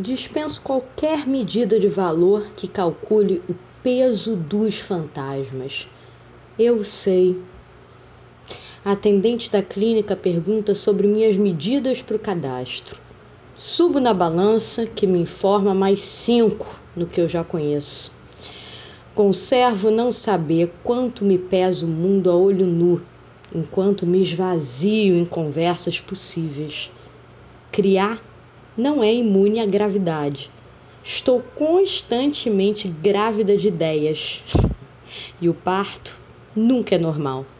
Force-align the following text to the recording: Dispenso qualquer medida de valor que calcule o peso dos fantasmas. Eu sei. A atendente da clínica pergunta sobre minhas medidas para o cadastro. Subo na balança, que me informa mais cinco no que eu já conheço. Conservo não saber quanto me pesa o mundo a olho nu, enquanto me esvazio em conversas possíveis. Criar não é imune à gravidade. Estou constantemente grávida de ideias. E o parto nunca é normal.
Dispenso 0.00 0.62
qualquer 0.62 1.26
medida 1.26 1.76
de 1.76 1.88
valor 1.88 2.52
que 2.54 2.68
calcule 2.68 3.42
o 3.48 3.54
peso 3.82 4.36
dos 4.36 4.78
fantasmas. 4.78 5.88
Eu 6.56 6.84
sei. 6.84 7.36
A 8.84 8.92
atendente 8.92 9.50
da 9.50 9.60
clínica 9.60 10.14
pergunta 10.14 10.72
sobre 10.72 11.08
minhas 11.08 11.36
medidas 11.36 12.00
para 12.00 12.14
o 12.14 12.20
cadastro. 12.20 12.96
Subo 13.56 13.98
na 13.98 14.14
balança, 14.14 14.86
que 14.86 15.04
me 15.04 15.18
informa 15.18 15.74
mais 15.74 15.98
cinco 16.00 16.78
no 16.94 17.04
que 17.04 17.20
eu 17.20 17.28
já 17.28 17.42
conheço. 17.42 18.12
Conservo 19.16 19.90
não 19.90 20.12
saber 20.12 20.72
quanto 20.84 21.24
me 21.24 21.36
pesa 21.36 21.84
o 21.84 21.88
mundo 21.88 22.30
a 22.30 22.36
olho 22.36 22.68
nu, 22.68 23.02
enquanto 23.52 24.06
me 24.06 24.22
esvazio 24.22 25.16
em 25.16 25.24
conversas 25.24 26.00
possíveis. 26.00 26.88
Criar 27.72 28.27
não 28.78 29.02
é 29.02 29.12
imune 29.12 29.58
à 29.58 29.66
gravidade. 29.66 30.48
Estou 31.02 31.42
constantemente 31.56 32.86
grávida 32.86 33.56
de 33.56 33.66
ideias. 33.66 34.44
E 35.40 35.48
o 35.48 35.54
parto 35.54 36.20
nunca 36.54 36.94
é 36.94 36.98
normal. 36.98 37.44